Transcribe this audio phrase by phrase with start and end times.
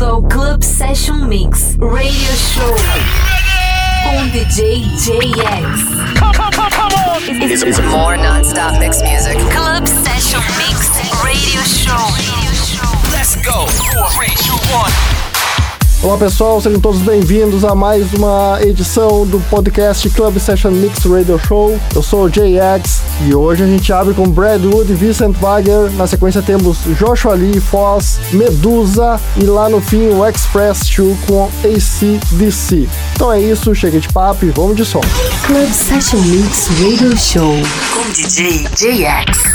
[0.00, 2.74] bem-vindo ao Club Session Mix Radio Show
[4.02, 5.80] com DJ JX.
[7.28, 9.36] It's, it's more non-stop mix music.
[9.52, 10.88] Club Session Mix
[11.22, 11.92] Radio Show.
[13.12, 13.66] Let's go.
[13.66, 15.29] Four, three, two, one.
[16.02, 21.38] Olá pessoal, sejam todos bem-vindos a mais uma edição do podcast Club Session Mix Radio
[21.38, 21.78] Show.
[21.94, 25.90] Eu sou o JX e hoje a gente abre com Brad Wood e Vincent Wagner.
[25.92, 31.50] Na sequência temos Joshua Lee, Foz, Medusa e lá no fim o Express 2 com
[31.62, 32.88] ACDC.
[33.14, 35.02] Então é isso, chega de papo e vamos de som.
[35.44, 37.56] Club Session Mix Radio Show
[37.92, 39.50] com DJ JX.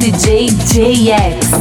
[0.00, 1.60] DJ JX.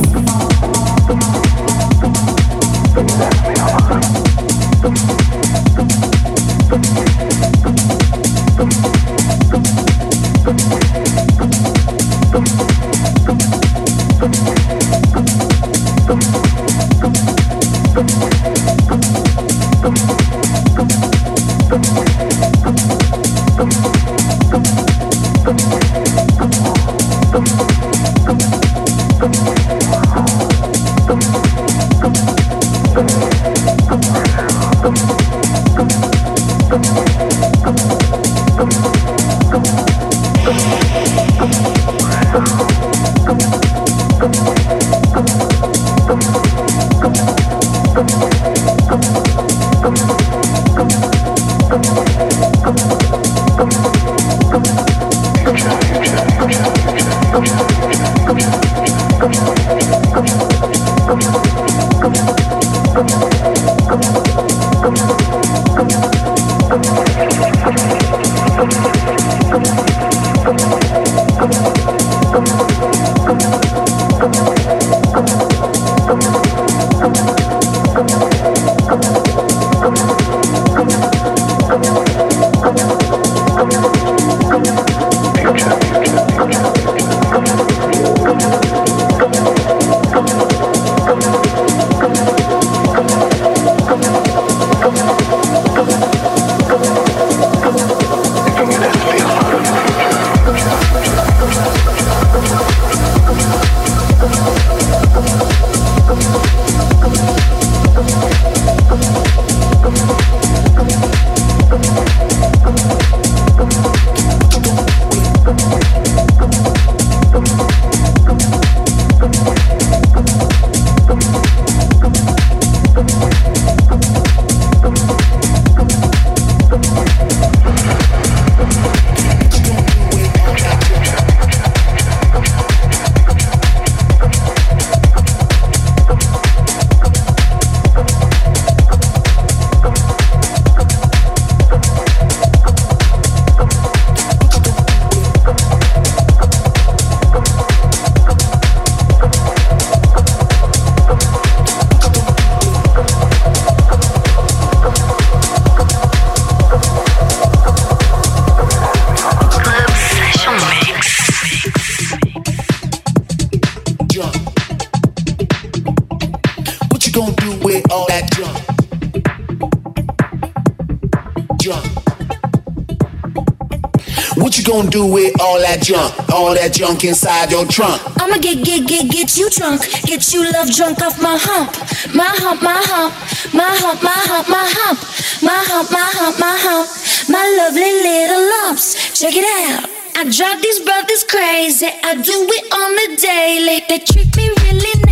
[174.82, 176.16] gon' do with all that junk?
[176.32, 178.00] All that junk inside your trunk.
[178.22, 179.82] I'ma get, get, get, get you drunk.
[180.08, 181.76] Get you love drunk off my hump.
[182.16, 183.14] My hump, my hump.
[183.54, 185.00] My hump, my hump, my hump.
[185.44, 186.88] My hump, my hump, my hump.
[187.28, 189.20] My lovely little lumps.
[189.20, 189.90] Check it out.
[190.16, 191.88] I drive these brothers crazy.
[191.88, 193.84] I do it on the daily.
[193.90, 195.09] They treat me really nice.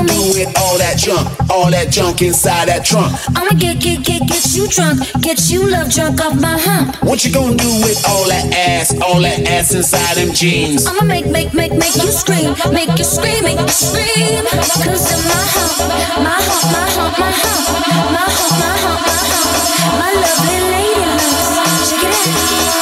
[0.00, 0.30] on me.
[0.32, 3.12] With all that junk, all that junk inside that trunk.
[3.36, 6.96] I'ma get, get, get, get you drunk, get you love drunk off my hump.
[7.04, 10.86] What you gonna do with all that ass, all that ass inside them jeans?
[10.86, 14.44] I'ma make, make, make, make you scream, make you scream, make you scream.
[14.84, 15.76] Cause in my hump,
[16.24, 21.04] my hump, my hump, my hump, my hump, my hump, my hump, my lovely lady
[21.04, 21.90] loves.
[21.90, 22.79] Check it out.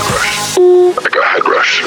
[0.00, 1.82] Like a head rush.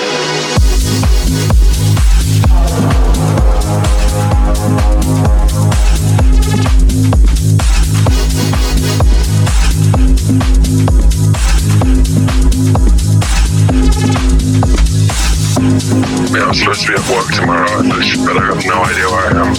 [16.54, 19.54] Supposed to be at work tomorrow, but I have no idea where I am.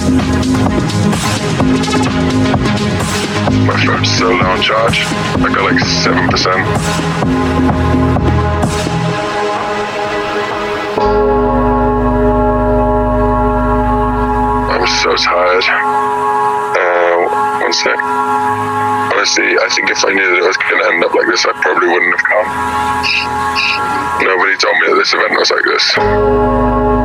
[3.67, 5.05] My phone's on charge.
[5.05, 8.34] I got like 7%.
[19.25, 21.47] honestly, I think if I knew that it was going to end up like this,
[21.47, 22.45] I probably wouldn't have come.
[24.21, 27.04] Nobody told me that this event was like this.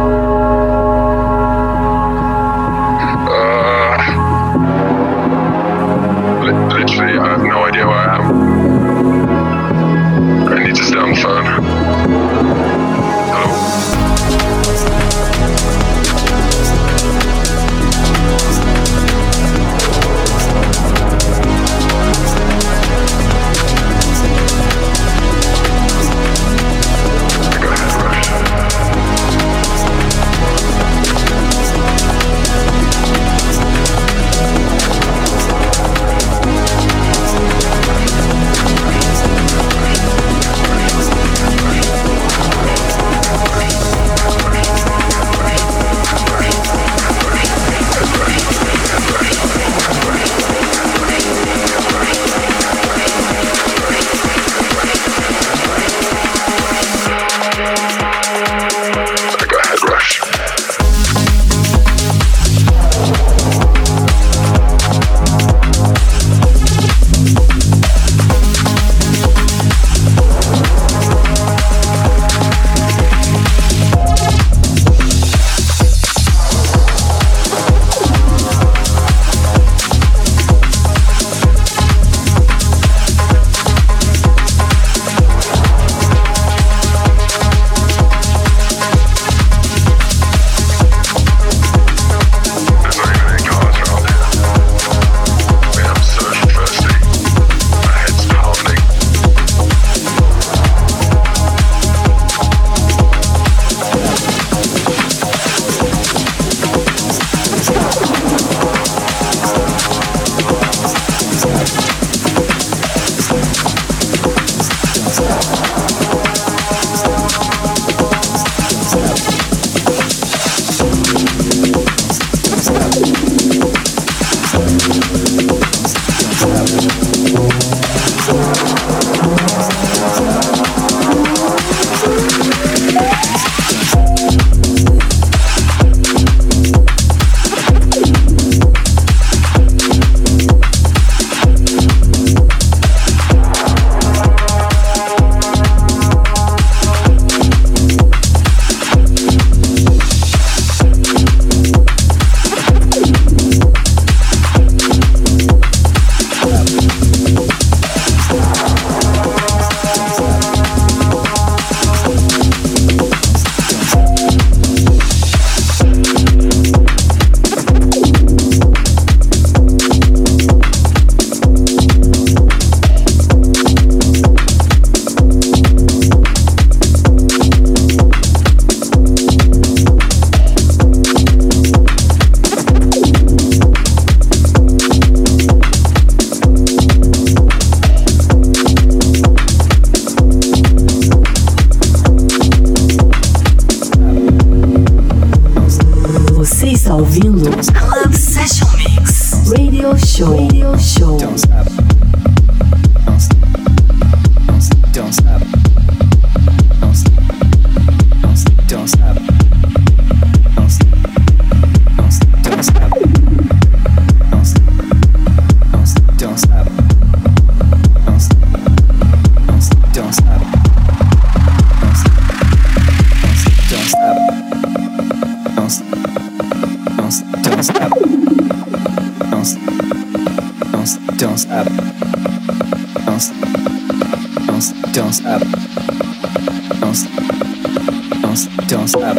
[238.80, 239.18] Don't stop.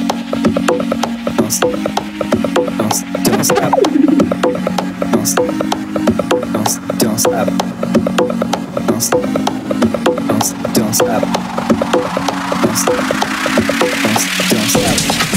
[1.36, 1.72] Don't stop.
[2.54, 3.12] Don't, don't stop.
[3.24, 3.72] Don't stop.
[4.40, 5.36] Don't,
[6.98, 7.18] don't stop.
[7.18, 7.48] Don't stop.
[8.06, 8.30] Don't,
[8.86, 9.24] don't stop.
[10.74, 11.22] Don't stop.
[13.60, 14.20] Don't,
[14.50, 15.29] don't stop.